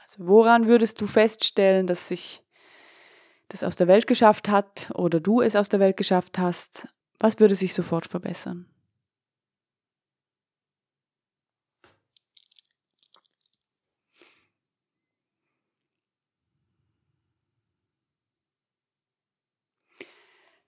Also 0.04 0.28
woran 0.28 0.68
würdest 0.68 1.02
du 1.02 1.08
feststellen, 1.08 1.88
dass 1.88 2.10
sich 2.10 2.45
das 3.56 3.64
aus 3.64 3.78
der 3.78 3.88
Welt 3.88 4.06
geschafft 4.06 4.50
hat 4.50 4.92
oder 4.96 5.22
du 5.22 5.40
es 5.42 5.56
aus 5.56 5.70
der 5.70 5.80
Welt 5.80 5.96
geschafft 5.96 6.38
hast, 6.38 6.90
was 7.20 7.40
würde 7.40 7.56
sich 7.56 7.74
sofort 7.74 8.06
verbessern? 8.06 8.66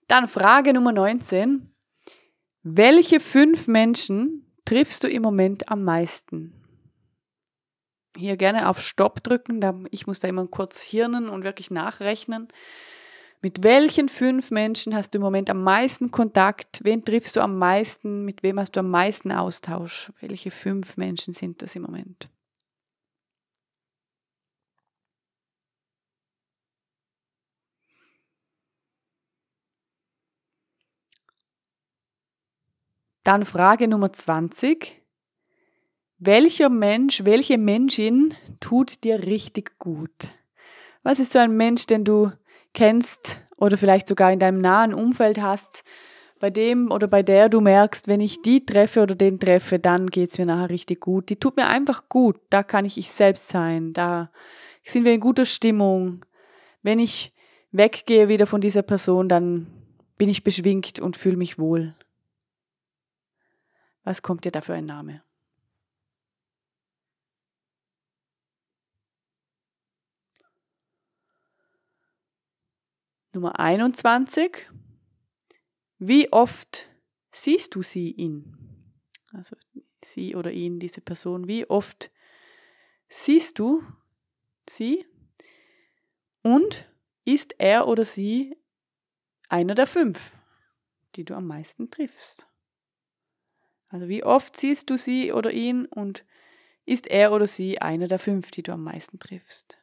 Dann 0.08 0.30
Frage 0.30 0.74
Nummer 0.74 0.94
19. 0.94 1.70
Welche 2.64 3.20
fünf 3.20 3.68
Menschen 3.68 4.50
triffst 4.64 5.04
du 5.04 5.10
im 5.10 5.22
Moment 5.22 5.70
am 5.70 5.84
meisten? 5.84 6.57
Hier 8.18 8.38
gerne 8.38 8.70
auf 8.70 8.82
Stopp 8.82 9.24
drücken. 9.24 9.62
Ich 9.92 10.08
muss 10.08 10.20
da 10.20 10.28
immer 10.28 10.48
kurz 10.48 10.82
hirnen 10.82 11.30
und 11.30 11.44
wirklich 11.44 11.72
nachrechnen. 11.72 12.48
Mit 13.42 13.64
welchen 13.64 14.10
fünf 14.10 14.50
Menschen 14.50 14.96
hast 14.96 15.12
du 15.14 15.20
im 15.20 15.22
Moment 15.22 15.50
am 15.50 15.64
meisten 15.64 16.10
Kontakt? 16.10 16.80
Wen 16.84 17.06
triffst 17.06 17.36
du 17.36 17.42
am 17.42 17.58
meisten? 17.60 18.26
Mit 18.26 18.42
wem 18.42 18.60
hast 18.60 18.76
du 18.76 18.80
am 18.80 18.90
meisten 18.90 19.32
Austausch? 19.32 20.12
Welche 20.20 20.50
fünf 20.50 20.98
Menschen 20.98 21.34
sind 21.34 21.62
das 21.62 21.76
im 21.76 21.84
Moment? 21.84 22.30
Dann 33.24 33.44
Frage 33.44 33.88
Nummer 33.90 34.14
20. 34.14 34.97
Welcher 36.20 36.70
Mensch, 36.70 37.26
welche 37.26 37.60
Menschin 37.60 38.34
tut 38.60 39.04
dir 39.04 39.24
richtig 39.24 39.78
gut? 39.78 40.34
Was 41.04 41.20
ist 41.20 41.32
so 41.32 41.38
ein 41.38 41.56
Mensch, 41.56 41.86
den 41.86 42.04
du 42.04 42.32
kennst 42.74 43.46
oder 43.56 43.78
vielleicht 43.78 44.08
sogar 44.08 44.32
in 44.32 44.40
deinem 44.40 44.60
nahen 44.60 44.96
Umfeld 44.96 45.40
hast, 45.40 45.84
bei 46.40 46.50
dem 46.50 46.90
oder 46.92 47.08
bei 47.08 47.22
der 47.22 47.50
du 47.50 47.62
merkst, 47.62 48.08
wenn 48.08 48.20
ich 48.20 48.42
die 48.42 48.66
treffe 48.66 49.04
oder 49.04 49.14
den 49.14 49.40
treffe, 49.40 49.78
dann 49.78 50.08
geht's 50.08 50.40
mir 50.40 50.48
nachher 50.48 50.72
richtig 50.72 51.02
gut. 51.02 51.30
Die 51.30 51.36
tut 51.36 51.56
mir 51.56 51.68
einfach 51.68 52.10
gut. 52.10 52.40
Da 52.50 52.64
kann 52.64 52.86
ich 52.86 52.98
ich 52.98 53.12
selbst 53.12 53.50
sein. 53.50 53.94
Da 53.94 54.32
sind 54.84 55.06
wir 55.06 55.14
in 55.14 55.20
guter 55.20 55.46
Stimmung. 55.46 56.26
Wenn 56.82 56.98
ich 56.98 57.32
weggehe 57.72 58.28
wieder 58.28 58.48
von 58.48 58.62
dieser 58.62 58.82
Person, 58.82 59.30
dann 59.30 59.68
bin 60.18 60.30
ich 60.30 60.44
beschwingt 60.44 61.00
und 61.00 61.16
fühle 61.16 61.38
mich 61.38 61.60
wohl. 61.60 61.96
Was 64.04 64.24
kommt 64.24 64.46
dir 64.46 64.52
da 64.52 64.62
für 64.62 64.74
ein 64.74 64.86
Name? 64.86 65.22
Nummer 73.38 73.60
21. 73.60 74.68
Wie 76.00 76.34
oft 76.34 76.90
siehst 77.32 77.76
du 77.76 77.84
sie, 77.84 78.10
ihn? 78.10 78.58
Also 79.32 79.56
sie 80.04 80.36
oder 80.36 80.52
ihn, 80.52 80.80
diese 80.80 81.02
Person. 81.02 81.48
Wie 81.48 81.70
oft 81.70 82.10
siehst 83.10 83.60
du 83.60 83.84
sie? 84.68 85.06
Und 86.42 86.92
ist 87.26 87.60
er 87.60 87.88
oder 87.88 88.06
sie 88.06 88.58
einer 89.50 89.76
der 89.76 89.86
fünf, 89.86 90.36
die 91.16 91.24
du 91.24 91.36
am 91.36 91.46
meisten 91.46 91.92
triffst? 91.92 92.48
Also 93.90 94.10
wie 94.10 94.24
oft 94.24 94.58
siehst 94.58 94.90
du 94.90 94.98
sie 94.98 95.32
oder 95.32 95.52
ihn 95.52 95.86
und 95.86 96.26
ist 96.86 97.06
er 97.06 97.32
oder 97.32 97.46
sie 97.46 97.80
einer 97.84 98.08
der 98.08 98.18
fünf, 98.18 98.50
die 98.50 98.64
du 98.64 98.72
am 98.72 98.84
meisten 98.84 99.20
triffst? 99.20 99.78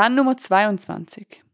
Dann 0.00 0.14
Nummer 0.14 0.34
22. 0.34 1.44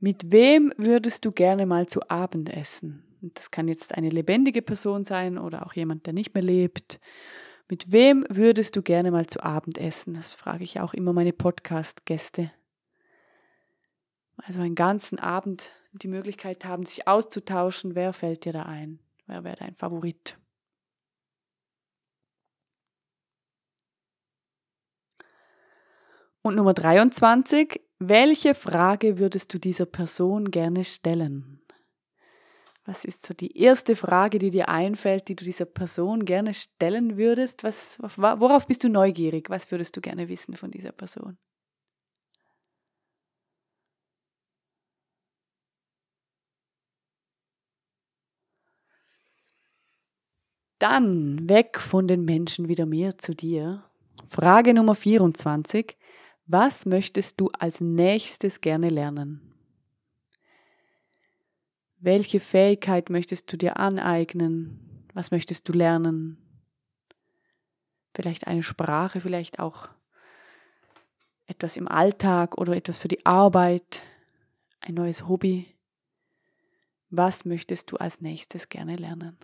Mit 0.00 0.30
wem 0.30 0.70
würdest 0.76 1.24
du 1.24 1.32
gerne 1.32 1.64
mal 1.64 1.86
zu 1.86 2.10
Abend 2.10 2.54
essen? 2.54 3.02
Das 3.22 3.50
kann 3.50 3.68
jetzt 3.68 3.96
eine 3.96 4.10
lebendige 4.10 4.60
Person 4.60 5.04
sein 5.04 5.38
oder 5.38 5.64
auch 5.64 5.72
jemand, 5.72 6.04
der 6.04 6.12
nicht 6.12 6.34
mehr 6.34 6.42
lebt. 6.42 7.00
Mit 7.70 7.90
wem 7.90 8.26
würdest 8.28 8.76
du 8.76 8.82
gerne 8.82 9.10
mal 9.10 9.24
zu 9.24 9.42
Abend 9.42 9.78
essen? 9.78 10.12
Das 10.12 10.34
frage 10.34 10.62
ich 10.62 10.78
auch 10.78 10.92
immer 10.92 11.14
meine 11.14 11.32
Podcast-Gäste. 11.32 12.52
Also 14.36 14.60
einen 14.60 14.74
ganzen 14.74 15.18
Abend 15.18 15.72
die 15.92 16.08
Möglichkeit 16.08 16.66
haben, 16.66 16.84
sich 16.84 17.08
auszutauschen. 17.08 17.94
Wer 17.94 18.12
fällt 18.12 18.44
dir 18.44 18.52
da 18.52 18.64
ein? 18.64 18.98
Wer 19.26 19.42
wäre 19.42 19.56
dein 19.56 19.74
Favorit? 19.74 20.36
Und 26.42 26.56
Nummer 26.56 26.72
23. 26.72 27.82
Welche 27.98 28.54
Frage 28.54 29.18
würdest 29.18 29.52
du 29.52 29.58
dieser 29.58 29.84
Person 29.84 30.50
gerne 30.50 30.84
stellen? 30.84 31.60
Was 32.86 33.04
ist 33.04 33.26
so 33.26 33.34
die 33.34 33.58
erste 33.58 33.94
Frage, 33.94 34.38
die 34.38 34.48
dir 34.48 34.70
einfällt, 34.70 35.28
die 35.28 35.36
du 35.36 35.44
dieser 35.44 35.66
Person 35.66 36.24
gerne 36.24 36.54
stellen 36.54 37.18
würdest? 37.18 37.62
Was, 37.62 37.98
worauf 38.00 38.66
bist 38.66 38.82
du 38.82 38.88
neugierig? 38.88 39.50
Was 39.50 39.70
würdest 39.70 39.96
du 39.98 40.00
gerne 40.00 40.28
wissen 40.28 40.56
von 40.56 40.70
dieser 40.70 40.92
Person? 40.92 41.36
Dann 50.78 51.50
weg 51.50 51.78
von 51.78 52.08
den 52.08 52.24
Menschen 52.24 52.68
wieder 52.68 52.86
mehr 52.86 53.18
zu 53.18 53.34
dir. 53.34 53.84
Frage 54.28 54.72
Nummer 54.72 54.94
24. 54.94 55.98
Was 56.52 56.84
möchtest 56.84 57.40
du 57.40 57.48
als 57.56 57.80
nächstes 57.80 58.60
gerne 58.60 58.88
lernen? 58.88 59.40
Welche 62.00 62.40
Fähigkeit 62.40 63.08
möchtest 63.08 63.52
du 63.52 63.56
dir 63.56 63.76
aneignen? 63.76 65.06
Was 65.14 65.30
möchtest 65.30 65.68
du 65.68 65.72
lernen? 65.72 66.38
Vielleicht 68.16 68.48
eine 68.48 68.64
Sprache, 68.64 69.20
vielleicht 69.20 69.60
auch 69.60 69.90
etwas 71.46 71.76
im 71.76 71.86
Alltag 71.86 72.58
oder 72.58 72.74
etwas 72.74 72.98
für 72.98 73.06
die 73.06 73.24
Arbeit, 73.24 74.02
ein 74.80 74.94
neues 74.94 75.28
Hobby. 75.28 75.72
Was 77.10 77.44
möchtest 77.44 77.92
du 77.92 77.96
als 77.96 78.22
nächstes 78.22 78.68
gerne 78.68 78.96
lernen? 78.96 79.38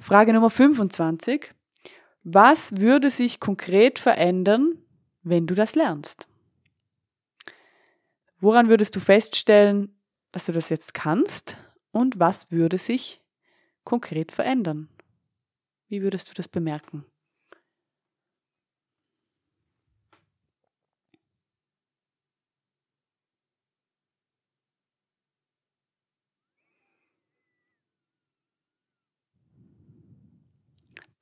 Frage 0.00 0.32
Nummer 0.32 0.50
25. 0.50 1.52
Was 2.22 2.76
würde 2.76 3.10
sich 3.10 3.40
konkret 3.40 3.98
verändern, 3.98 4.78
wenn 5.22 5.46
du 5.46 5.54
das 5.54 5.74
lernst? 5.74 6.28
Woran 8.38 8.68
würdest 8.68 8.94
du 8.94 9.00
feststellen, 9.00 9.98
dass 10.30 10.46
du 10.46 10.52
das 10.52 10.68
jetzt 10.68 10.94
kannst 10.94 11.56
und 11.90 12.20
was 12.20 12.52
würde 12.52 12.78
sich 12.78 13.20
konkret 13.82 14.30
verändern? 14.30 14.88
Wie 15.88 16.02
würdest 16.02 16.30
du 16.30 16.34
das 16.34 16.46
bemerken? 16.46 17.04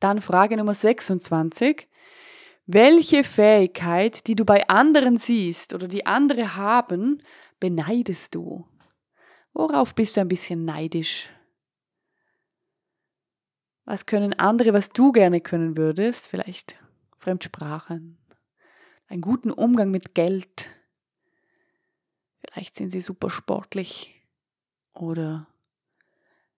Dann 0.01 0.21
Frage 0.21 0.57
Nummer 0.57 0.75
26. 0.75 1.89
Welche 2.67 3.25
Fähigkeit, 3.25 4.27
die 4.27 4.35
du 4.35 4.45
bei 4.45 4.69
anderen 4.69 5.17
siehst 5.17 5.73
oder 5.73 5.89
die 5.89 6.05
andere 6.05 6.57
haben, 6.57 7.23
beneidest 7.61 8.35
du? 8.35 8.67
Worauf 9.53 9.95
bist 9.95 10.17
du 10.17 10.21
ein 10.21 10.29
bisschen 10.29 10.65
neidisch? 10.65 11.31
Was 13.85 14.05
können 14.05 14.35
andere, 14.35 14.73
was 14.73 14.91
du 14.91 15.13
gerne 15.13 15.41
können 15.41 15.77
würdest? 15.77 16.27
Vielleicht 16.27 16.77
Fremdsprachen, 17.17 18.19
einen 19.07 19.23
guten 19.23 19.53
Umgang 19.53 19.91
mit 19.91 20.15
Geld. 20.15 20.69
Vielleicht 22.41 22.75
sind 22.75 22.91
sie 22.91 23.01
super 23.01 23.31
sportlich 23.31 24.21
oder 24.93 25.47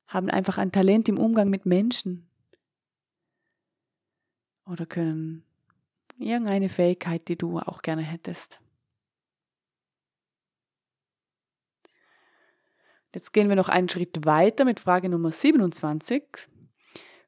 haben 0.06 0.30
einfach 0.30 0.56
ein 0.56 0.72
Talent 0.72 1.08
im 1.08 1.18
Umgang 1.18 1.50
mit 1.50 1.66
Menschen 1.66 2.27
oder 4.68 4.86
können 4.86 5.44
irgendeine 6.18 6.68
Fähigkeit, 6.68 7.26
die 7.28 7.36
du 7.36 7.58
auch 7.58 7.82
gerne 7.82 8.02
hättest. 8.02 8.60
Jetzt 13.14 13.32
gehen 13.32 13.48
wir 13.48 13.56
noch 13.56 13.68
einen 13.68 13.88
Schritt 13.88 14.26
weiter 14.26 14.64
mit 14.64 14.80
Frage 14.80 15.08
Nummer 15.08 15.32
27. 15.32 16.22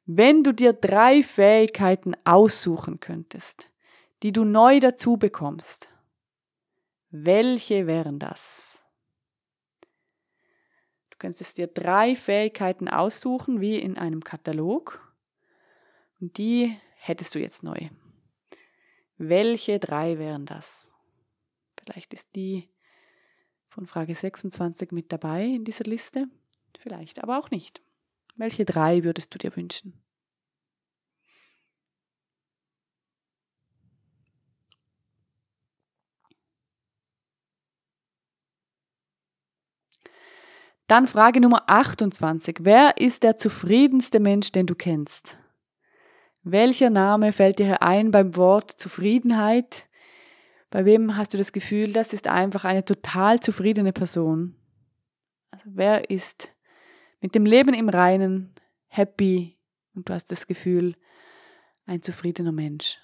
Wenn 0.05 0.43
du 0.43 0.53
dir 0.53 0.73
drei 0.73 1.23
Fähigkeiten 1.23 2.15
aussuchen 2.23 2.99
könntest, 2.99 3.69
die 4.21 4.31
du 4.31 4.43
neu 4.43 4.79
dazu 4.79 5.17
bekommst, 5.17 5.89
welche 7.09 7.87
wären 7.87 8.19
das? 8.19 8.83
Du 11.09 11.17
könntest 11.17 11.57
dir 11.57 11.67
drei 11.67 12.15
Fähigkeiten 12.15 12.87
aussuchen, 12.87 13.59
wie 13.59 13.79
in 13.79 13.97
einem 13.97 14.23
Katalog, 14.23 15.07
und 16.19 16.37
die 16.37 16.77
hättest 17.01 17.33
du 17.35 17.39
jetzt 17.39 17.63
neu? 17.63 17.89
Welche 19.17 19.79
drei 19.79 20.17
wären 20.19 20.45
das? 20.45 20.91
Vielleicht 21.79 22.13
ist 22.13 22.35
die 22.35 22.69
von 23.69 23.85
Frage 23.85 24.13
26 24.13 24.91
mit 24.91 25.11
dabei 25.11 25.45
in 25.45 25.63
dieser 25.63 25.85
Liste, 25.85 26.27
vielleicht 26.79 27.23
aber 27.23 27.39
auch 27.39 27.49
nicht. 27.49 27.81
Welche 28.35 28.65
drei 28.65 29.03
würdest 29.03 29.33
du 29.33 29.37
dir 29.37 29.55
wünschen? 29.55 30.01
Dann 40.87 41.07
Frage 41.07 41.39
Nummer 41.39 41.63
28. 41.67 42.57
Wer 42.61 42.97
ist 42.97 43.23
der 43.23 43.37
zufriedenste 43.37 44.19
Mensch, 44.19 44.51
den 44.51 44.67
du 44.67 44.75
kennst? 44.75 45.37
Welcher 46.43 46.89
Name 46.89 47.33
fällt 47.33 47.59
dir 47.59 47.83
ein 47.83 48.09
beim 48.09 48.35
Wort 48.35 48.71
Zufriedenheit? 48.71 49.87
Bei 50.71 50.85
wem 50.85 51.15
hast 51.15 51.33
du 51.33 51.37
das 51.37 51.51
Gefühl, 51.51 51.93
das 51.93 52.13
ist 52.13 52.27
einfach 52.27 52.65
eine 52.65 52.83
total 52.83 53.39
zufriedene 53.39 53.93
Person? 53.93 54.55
Also 55.51 55.65
wer 55.75 56.09
ist 56.09 56.51
mit 57.19 57.35
dem 57.35 57.45
Leben 57.45 57.75
im 57.75 57.89
Reinen 57.89 58.55
happy 58.87 59.59
und 59.93 60.09
du 60.09 60.13
hast 60.13 60.31
das 60.31 60.47
Gefühl, 60.47 60.95
ein 61.85 62.01
zufriedener 62.01 62.51
Mensch? 62.51 62.99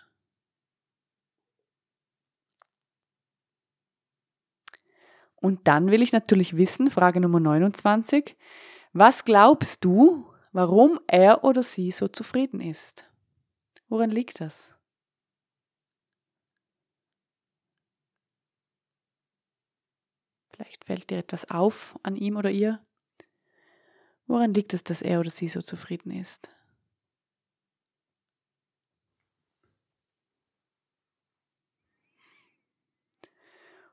Und 5.35 5.67
dann 5.67 5.91
will 5.91 6.01
ich 6.01 6.11
natürlich 6.11 6.57
wissen, 6.57 6.89
Frage 6.89 7.19
Nummer 7.19 7.39
29, 7.39 8.35
was 8.93 9.23
glaubst 9.25 9.85
du, 9.85 10.25
warum 10.51 10.99
er 11.05 11.43
oder 11.43 11.61
sie 11.61 11.91
so 11.91 12.07
zufrieden 12.07 12.59
ist? 12.59 13.07
Woran 13.89 14.09
liegt 14.09 14.41
das? 14.41 14.73
Vielleicht 20.49 20.85
fällt 20.85 21.09
dir 21.09 21.19
etwas 21.19 21.49
auf 21.49 21.97
an 22.03 22.15
ihm 22.15 22.35
oder 22.35 22.49
ihr. 22.49 22.85
Woran 24.25 24.53
liegt 24.53 24.73
es, 24.73 24.83
dass 24.83 25.01
er 25.01 25.19
oder 25.19 25.29
sie 25.29 25.47
so 25.47 25.61
zufrieden 25.61 26.11
ist? 26.11 26.49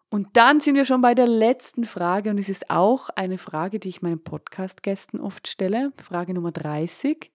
Und 0.08 0.36
dann 0.36 0.60
sind 0.60 0.76
wir 0.76 0.84
schon 0.84 1.00
bei 1.00 1.14
der 1.14 1.26
letzten 1.26 1.84
Frage 1.84 2.30
und 2.30 2.38
es 2.38 2.48
ist 2.48 2.70
auch 2.70 3.10
eine 3.10 3.36
Frage, 3.36 3.80
die 3.80 3.88
ich 3.88 4.00
meinen 4.00 4.22
Podcast-Gästen 4.22 5.20
oft 5.20 5.48
stelle. 5.48 5.92
Frage 6.00 6.34
Nummer 6.34 6.52
30. 6.52 7.33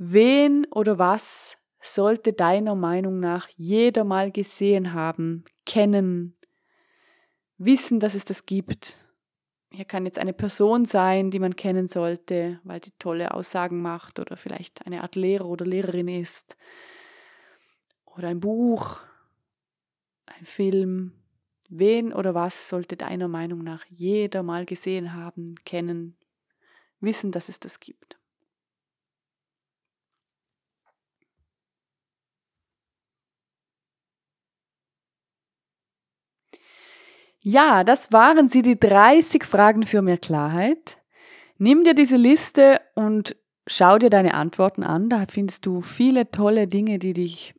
Wen 0.00 0.64
oder 0.70 0.98
was 0.98 1.58
sollte 1.80 2.32
deiner 2.32 2.76
Meinung 2.76 3.18
nach 3.18 3.48
jeder 3.56 4.04
mal 4.04 4.30
gesehen 4.30 4.92
haben, 4.92 5.44
kennen, 5.66 6.36
wissen, 7.56 7.98
dass 7.98 8.14
es 8.14 8.24
das 8.24 8.46
gibt? 8.46 8.96
Hier 9.72 9.84
kann 9.84 10.06
jetzt 10.06 10.20
eine 10.20 10.32
Person 10.32 10.84
sein, 10.84 11.32
die 11.32 11.40
man 11.40 11.56
kennen 11.56 11.88
sollte, 11.88 12.60
weil 12.62 12.78
die 12.78 12.92
tolle 13.00 13.34
Aussagen 13.34 13.82
macht 13.82 14.20
oder 14.20 14.36
vielleicht 14.36 14.86
eine 14.86 15.02
Art 15.02 15.16
Lehrer 15.16 15.46
oder 15.46 15.66
Lehrerin 15.66 16.06
ist. 16.06 16.56
Oder 18.04 18.28
ein 18.28 18.38
Buch, 18.38 19.00
ein 20.26 20.44
Film. 20.44 21.12
Wen 21.68 22.12
oder 22.12 22.34
was 22.34 22.68
sollte 22.68 22.96
deiner 22.96 23.26
Meinung 23.26 23.64
nach 23.64 23.84
jeder 23.88 24.44
mal 24.44 24.64
gesehen 24.64 25.12
haben, 25.14 25.56
kennen, 25.64 26.16
wissen, 27.00 27.32
dass 27.32 27.48
es 27.48 27.58
das 27.58 27.80
gibt? 27.80 28.17
Ja, 37.50 37.82
das 37.82 38.12
waren 38.12 38.50
sie, 38.50 38.60
die 38.60 38.78
30 38.78 39.42
Fragen 39.42 39.84
für 39.84 40.02
mehr 40.02 40.18
Klarheit. 40.18 40.98
Nimm 41.56 41.82
dir 41.82 41.94
diese 41.94 42.16
Liste 42.16 42.78
und 42.94 43.36
schau 43.66 43.96
dir 43.96 44.10
deine 44.10 44.34
Antworten 44.34 44.82
an. 44.82 45.08
Da 45.08 45.24
findest 45.30 45.64
du 45.64 45.80
viele 45.80 46.30
tolle 46.30 46.68
Dinge, 46.68 46.98
die 46.98 47.14
dich 47.14 47.54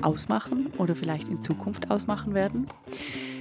ausmachen 0.00 0.72
oder 0.78 0.96
vielleicht 0.96 1.28
in 1.28 1.42
Zukunft 1.42 1.90
ausmachen 1.90 2.32
werden. 2.32 2.68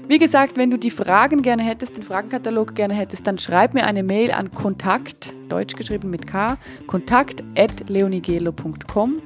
Wie 0.06 0.18
gesagt, 0.18 0.58
wenn 0.58 0.72
du 0.72 0.78
die 0.78 0.92
Fragen 0.92 1.42
gerne 1.42 1.64
hättest, 1.64 1.96
den 1.96 2.04
Fragenkatalog 2.04 2.76
gerne 2.76 2.96
hättest, 2.96 3.26
dann 3.26 3.40
schreib 3.40 3.74
mir 3.74 3.86
eine 3.86 4.04
Mail 4.04 4.32
an 4.34 4.52
kontakt, 4.52 5.34
deutsch 5.48 5.78
geschrieben 5.78 6.10
mit 6.10 6.28
K, 6.28 6.58
kontakt 6.86 7.42
at 7.56 7.90
leonigelo.com 7.90 9.22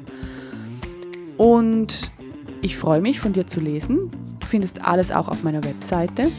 und 1.38 2.12
ich 2.62 2.78
freue 2.78 3.02
mich, 3.02 3.20
von 3.20 3.34
dir 3.34 3.48
zu 3.48 3.60
lesen. 3.60 4.12
Du 4.40 4.46
findest 4.46 4.86
alles 4.86 5.12
auch 5.12 5.28
auf 5.28 5.42
meiner 5.42 5.64
Webseite. 5.64 6.32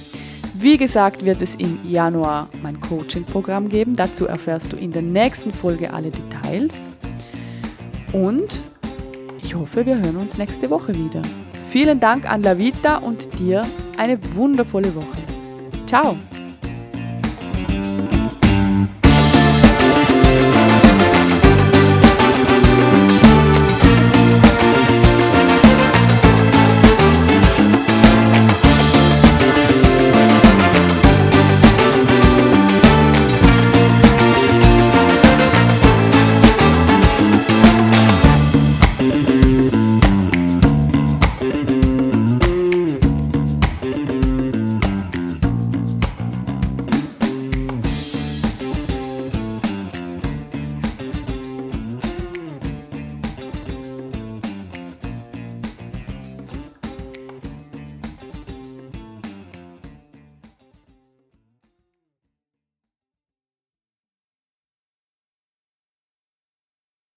Wie 0.60 0.76
gesagt, 0.76 1.24
wird 1.24 1.40
es 1.40 1.54
im 1.54 1.78
Januar 1.88 2.48
mein 2.62 2.80
Coaching-Programm 2.80 3.68
geben. 3.68 3.94
Dazu 3.94 4.26
erfährst 4.26 4.72
du 4.72 4.76
in 4.76 4.90
der 4.90 5.02
nächsten 5.02 5.52
Folge 5.52 5.92
alle 5.94 6.10
Details. 6.10 6.88
Und 8.12 8.64
ich 9.40 9.54
hoffe, 9.54 9.86
wir 9.86 9.96
hören 9.98 10.16
uns 10.16 10.36
nächste 10.36 10.68
Woche 10.68 10.92
wieder. 10.96 11.22
Vielen 11.70 12.00
Dank 12.00 12.28
an 12.28 12.42
Lavita 12.42 12.96
und 12.96 13.38
dir 13.38 13.62
eine 13.98 14.18
wundervolle 14.34 14.92
Woche. 14.96 15.22
Ciao! 15.86 16.16